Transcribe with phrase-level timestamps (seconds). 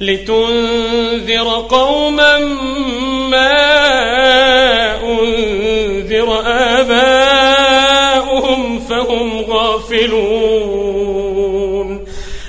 [0.00, 2.38] لتنذر قوما
[3.28, 3.52] ما
[5.02, 6.42] أنذر
[6.80, 7.80] آباؤهم
[8.80, 10.90] فهم غافلون.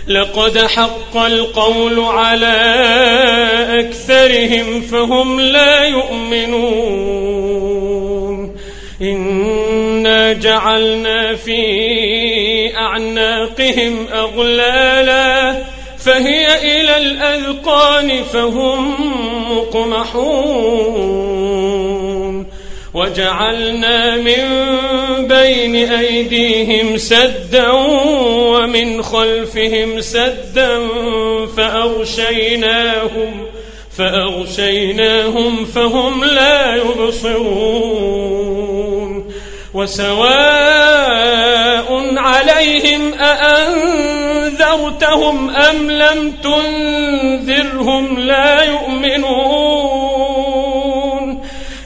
[0.08, 2.62] لقد حق القول على
[3.80, 7.22] أكثرهم فهم لا يؤمنون.
[9.02, 15.64] إنا جعلنا في أعناقهم أغلالا
[15.98, 16.31] فهي
[16.98, 18.94] إلى الأذقان فهم
[19.52, 21.02] مقمحون.
[22.94, 24.48] وجعلنا من
[25.28, 30.88] بين أيديهم سدا ومن خلفهم سدا
[31.58, 33.46] فأغشيناهم
[33.98, 38.52] فأغشيناهم فهم لا يبصرون.
[39.74, 41.22] وسواء
[42.18, 43.14] عليهم
[45.12, 49.32] أأنذرتهم أم لم تنذرهم لا يؤمنون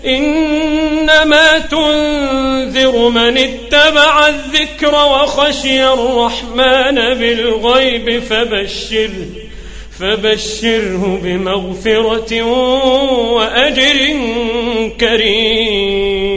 [0.06, 9.26] إنما تنذر من اتبع الذكر وخشي الرحمن بالغيب فبشره
[10.00, 12.42] فبشره بمغفرة
[13.34, 13.98] وأجر
[15.00, 16.36] كريم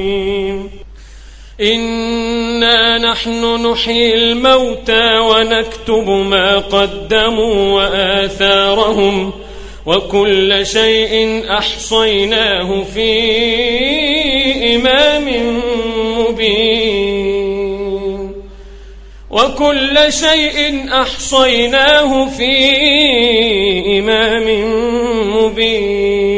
[2.58, 9.32] إنا نحن نحيي الموتى ونكتب ما قدموا وآثارهم
[9.86, 13.10] وكل شيء أحصيناه في
[14.76, 15.28] إمام
[16.18, 17.48] مبين
[19.30, 22.54] وكل شيء أحصيناه في
[23.98, 24.46] إمام
[25.36, 26.37] مبين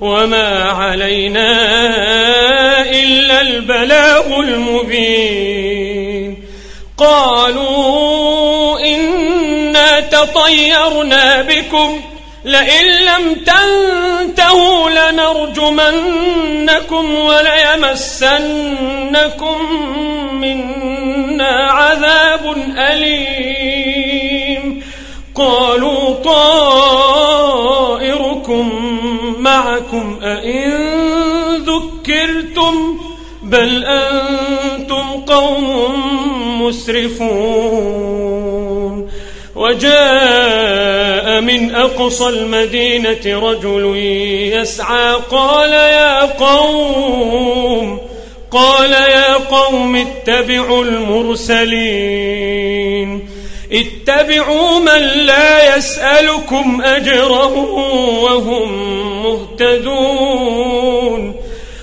[0.00, 1.50] وما علينا
[2.90, 5.68] إلا البلاغ المبين
[6.98, 12.00] قالوا إنا تطيرنا بكم
[12.44, 16.34] لئن لم تنتهوا لنرجمنكم
[17.14, 18.38] وليمسنكم
[20.32, 24.38] منا عذاب أليم
[25.34, 28.08] قالوا طائركم
[29.58, 30.72] معكم أئن
[31.56, 32.98] ذكرتم
[33.42, 35.92] بل أنتم قوم
[36.62, 37.98] مسرفون
[39.56, 43.96] وجاء من أقصى المدينة رجل
[44.52, 48.00] يسعى قال يا قوم
[48.50, 52.48] قال يا قوم اتبعوا المرسلين
[53.72, 57.56] اتبعوا من لا يسألكم أجره
[58.22, 58.72] وهم
[59.22, 60.88] مهتدون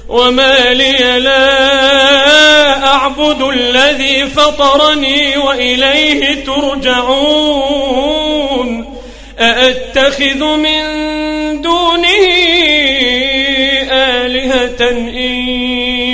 [0.10, 7.76] وما لي لا أعبد الذي فطرني وإليه ترجعون
[9.40, 10.82] أأتخذ من
[11.62, 12.26] دونه
[13.92, 15.50] آلهة إن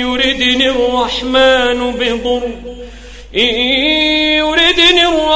[0.00, 2.42] يردني الرحمن بضر
[3.36, 4.01] إن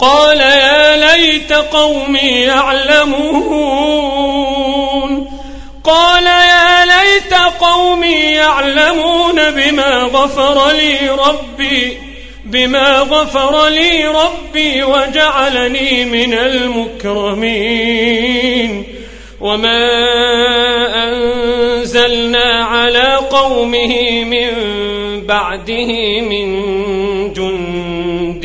[0.00, 3.80] قال يا ليت قومي يعلمون.
[5.84, 11.98] قال يا ليت قومي يعلمون بما غفر لي ربي
[12.44, 17.80] بما غفر لي ربي وجعلني من المكرمين.
[19.40, 19.88] وما
[21.08, 24.50] أنزلنا على قومه من
[25.26, 26.62] بعده من
[27.32, 28.44] جند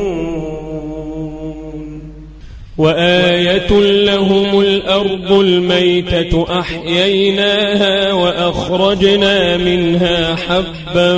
[2.81, 11.13] وآية لهم الأرض الميتة أحييناها وأخرجنا منها حبا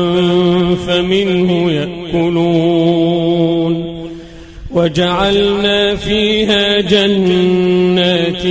[0.87, 3.33] فمنه يأكلون
[4.71, 8.45] وجعلنا فيها جنات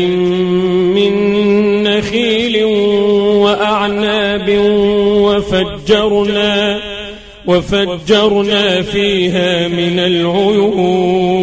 [0.94, 1.12] من
[1.82, 2.64] نخيل
[3.34, 4.58] وأعناب
[5.06, 6.80] وفجرنا
[7.46, 11.42] وفجرنا فيها من العيون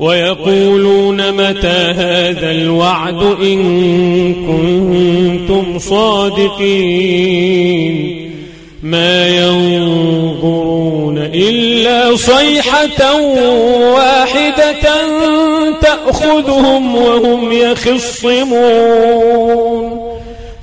[0.00, 7.50] ويقولون متى هذا الوعد إن كنتم صادقين
[8.82, 13.14] ما ينظرون إلا صيحة
[13.94, 14.90] واحدة
[15.80, 19.00] تأخذهم وهم يخصمون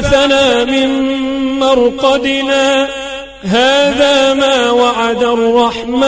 [0.00, 0.88] بعثنا من
[1.60, 2.88] مرقدنا.
[3.44, 6.00] هذا ما وعد الرحمن.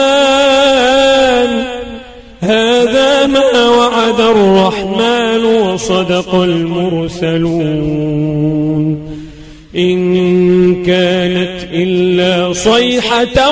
[2.41, 7.63] هذا ما وعد الرحمن وصدق المرسلون.
[9.75, 13.49] إن كانت إلا صيحة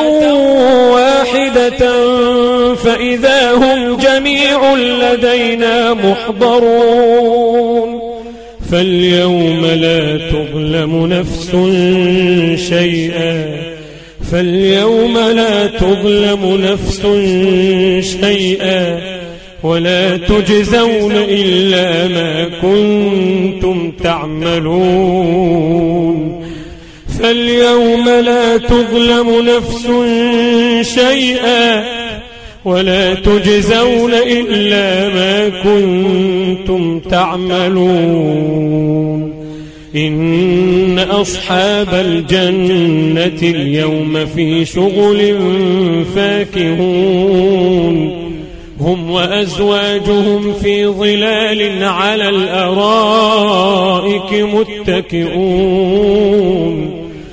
[0.91, 2.05] واحدة
[2.75, 7.90] فإذا هم جميع لدينا محضرون.
[8.71, 11.51] فاليوم لا تظلم نفس
[12.69, 13.45] شيئا.
[14.31, 17.01] فاليوم لا تظلم نفس
[18.21, 18.99] شيئا.
[19.63, 25.51] ولا تجزون إلا ما كنتم تعملون.
[27.19, 29.87] فاليوم لا تظلم نفس
[30.95, 32.00] شيئا.
[32.65, 38.61] ولا تجزون إلا ما كنتم تعملون.
[39.95, 45.35] إن أصحاب الجنة اليوم في شغل
[46.15, 48.21] فاكهون.
[48.79, 57.00] هم وأزواجهم في ظلال على الأرائك متكئون.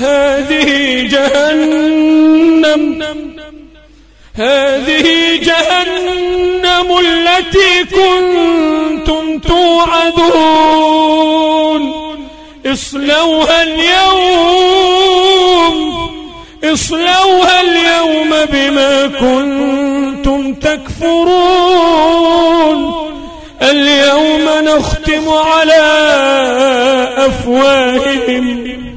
[0.00, 3.00] هذه جهنم
[4.34, 10.20] هذه جهنم التي كنتم توعدون.
[12.66, 15.00] اصلوها اليوم
[16.64, 22.00] اصلوها اليوم بما كنتم تكفرون.
[23.62, 25.82] اليوم نختم على
[27.16, 28.89] أفواههم.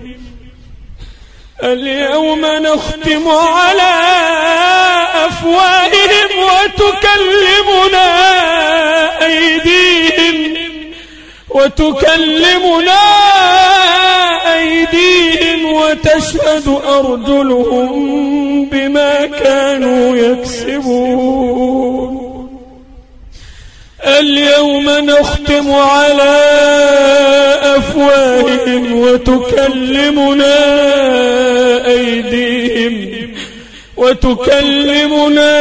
[1.63, 3.93] اليوم نختم على
[5.25, 8.07] أفواههم وتكلمنا
[9.25, 10.57] أيديهم
[11.49, 13.01] وتكلمنا
[14.55, 17.89] أيديهم وتشهد أرجلهم
[18.65, 21.73] بما كانوا يكسبون.
[24.05, 26.42] اليوم نختم على
[29.13, 30.57] وتكلمنا
[31.87, 33.33] أيديهم
[33.97, 35.53] وتكلمنا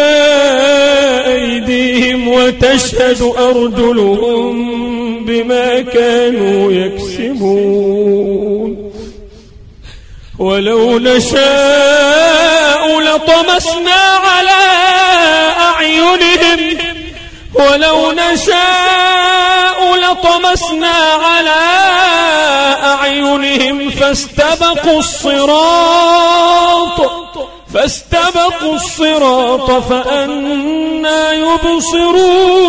[1.26, 4.54] أيديهم وتشهد أرجلهم
[5.24, 8.12] بما كانوا يكسبون.
[10.38, 14.62] ولو نشاء لطمسنا على
[15.60, 16.78] أعينهم
[17.54, 20.94] ولو نشاء لطمسنا
[21.24, 22.11] على أعينهم
[24.02, 26.32] فاستبقوا الصراط
[27.74, 32.62] فاستبقوا الصراط فأنا يبصرون.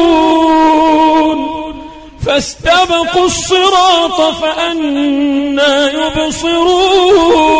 [2.26, 7.54] فاستبقوا الصراط فأنا يبصرون.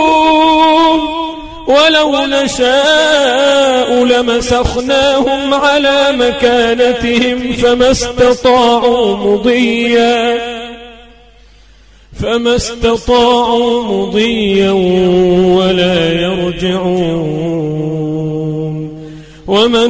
[1.68, 10.53] ولو نشاء لمسخناهم على مكانتهم فما استطاعوا مضيا.
[12.24, 14.72] فما استطاعوا مضيا
[15.58, 17.54] ولا يرجعون.
[19.48, 19.90] ومن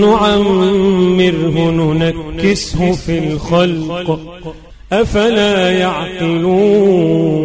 [0.00, 4.20] نعمره ننكسه في الخلق
[4.92, 7.44] أفلا يعقلون.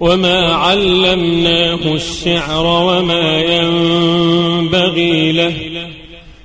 [0.00, 5.67] وما علمناه الشعر وما ينبغي له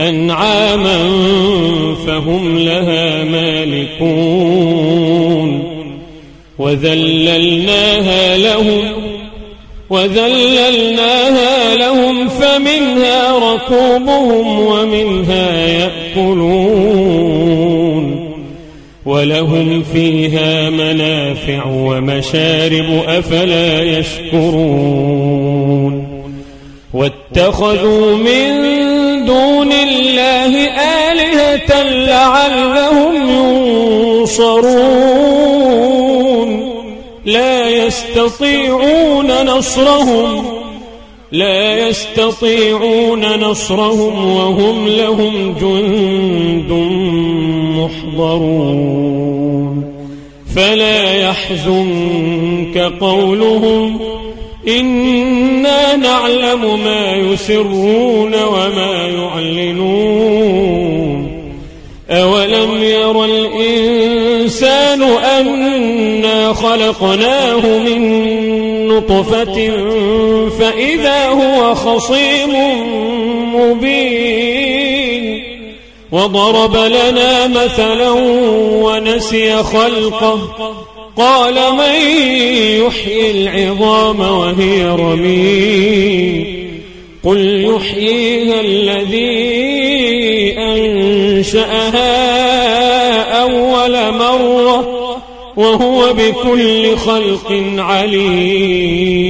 [0.00, 0.98] أنعاما
[2.06, 4.98] فهم لها مالكون
[6.58, 9.08] وذللناها لهم
[9.90, 17.18] وذللناها لهم فمنها ركوبهم ومنها يأكلون
[19.06, 25.28] ولهم فيها منافع ومشارب أفلا يشكرون
[26.94, 28.87] واتخذوا من
[29.28, 30.52] دون الله
[31.10, 33.14] آلهة لعلهم
[34.18, 34.88] ينصرون.
[37.24, 40.44] لا يستطيعون نصرهم
[41.32, 46.72] لا يستطيعون نصرهم وهم لهم جند
[47.78, 48.98] محضرون.
[50.56, 54.00] فلا يحزنك قولهم
[54.68, 60.88] إنا نعلم ما يسرون وما يعلنون.
[62.10, 68.28] أولم ير الإنسان أنا خلقناه من
[68.88, 69.70] نطفة
[70.60, 72.54] فإذا هو خصيم
[73.54, 75.42] مبين.
[76.12, 78.10] وضرب لنا مثلا
[78.82, 80.38] ونسي خلقه.
[81.18, 81.94] قال من
[82.86, 86.58] يحيي العظام وهي رميم؟
[87.24, 89.28] قل يحييها الذي
[90.58, 92.02] أنشأها
[93.42, 94.88] أول مرة
[95.56, 99.28] وهو بكل خلق عليم.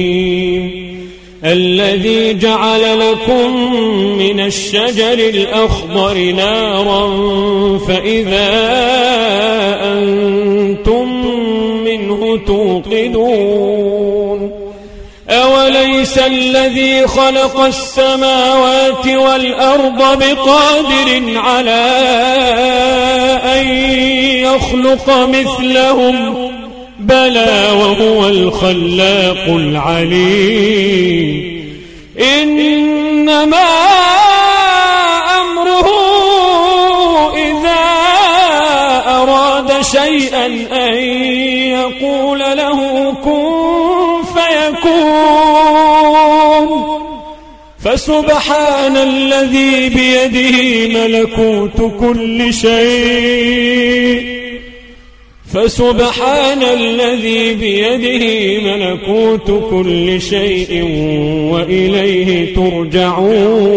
[1.45, 3.73] الذي جعل لكم
[4.17, 7.07] من الشجر الأخضر نارا
[7.77, 8.49] فإذا
[9.83, 11.08] أنتم
[12.37, 13.89] توقدون
[15.29, 21.91] أوليس الذي خلق السماوات والأرض بقادر على
[23.43, 23.67] أن
[24.37, 26.49] يخلق مثلهم؟
[26.99, 30.99] بلى وهو الخلاق العليم.
[32.21, 33.88] إنما
[47.89, 54.39] فسبحان الذي بيده ملكوت كل شيء.
[55.53, 60.83] فسبحان الذي بيده ملكوت كل شيء
[61.51, 63.69] وإليه ترجعون.